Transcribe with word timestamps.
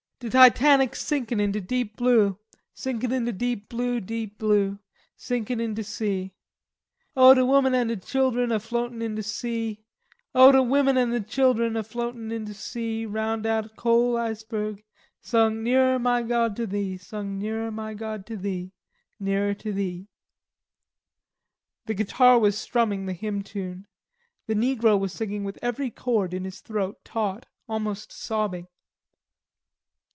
"De 0.21 0.29
Titanic's 0.29 1.01
sinkin' 1.03 1.39
in 1.39 1.51
de 1.51 1.59
deep 1.59 1.95
blue, 1.97 2.37
Sinkin' 2.75 3.11
in 3.11 3.25
de 3.25 3.31
deep 3.31 3.67
blue, 3.69 3.99
deep 3.99 4.37
blue, 4.37 4.77
Sinkin' 5.17 5.59
in 5.59 5.73
de 5.73 5.83
sea. 5.83 6.31
O 7.17 7.33
de 7.33 7.43
women 7.43 7.73
an' 7.73 7.87
de 7.87 7.95
chilen 7.97 8.51
a 8.51 8.59
floatin' 8.59 9.01
in 9.01 9.15
de 9.15 9.23
sea, 9.23 9.83
O 10.35 10.51
de 10.51 10.61
women 10.61 10.95
an' 10.95 11.09
de 11.09 11.21
chilen 11.21 11.75
a 11.75 11.81
floatin' 11.81 12.31
in 12.31 12.45
de 12.45 12.53
sea, 12.53 13.07
Roun' 13.07 13.41
dat 13.41 13.75
cole 13.75 14.15
iceberg, 14.15 14.83
Sung 15.21 15.63
'Nearer, 15.63 15.97
my 15.97 16.21
gawd, 16.21 16.55
to 16.55 16.67
Thee,' 16.67 16.97
Sung 16.99 17.39
'Nearer, 17.39 17.71
my 17.71 17.95
gawd, 17.95 18.27
to 18.27 18.37
Thee, 18.37 18.71
Nearer 19.19 19.55
to 19.55 19.73
Thee.'" 19.73 20.05
The 21.87 21.95
guitar 21.95 22.37
was 22.37 22.55
strumming 22.55 23.07
the 23.07 23.13
hymn 23.13 23.41
tune. 23.41 23.87
The 24.45 24.53
negro 24.53 24.99
was 24.99 25.13
singing 25.13 25.43
with 25.43 25.57
every 25.63 25.89
cord 25.89 26.31
in 26.35 26.43
his 26.45 26.59
throat 26.59 27.03
taut, 27.03 27.47
almost 27.67 28.11
sobbing. 28.11 28.67